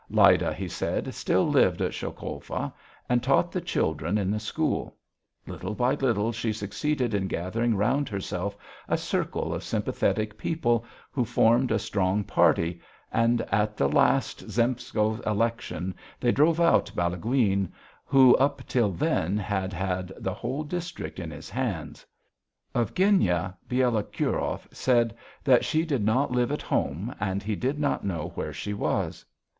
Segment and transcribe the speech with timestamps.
[0.09, 2.73] Lyda, he said, still lived at Sholkovka
[3.07, 4.95] and taught the children in the school;
[5.45, 8.57] little by little she succeeded in gathering round herself
[8.89, 15.19] a circle of sympathetic people, who formed a strong party, and at the last Zemstvo
[15.23, 17.71] election they drove out Balaguin,
[18.03, 22.07] who up till then had had the whole district in his hands.
[22.73, 28.03] Of Genya Bielokurov said that she did not live at home and he did not
[28.03, 29.23] know where she was.